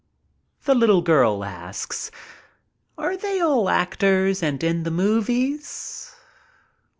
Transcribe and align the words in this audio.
The 0.63 0.73
little 0.73 1.03
girl 1.03 1.43
asks: 1.45 2.09
"Are 2.97 3.15
they 3.15 3.39
all 3.39 3.69
actors 3.69 4.41
and 4.41 4.63
in 4.63 4.81
the 4.81 4.89
movies? 4.89 6.15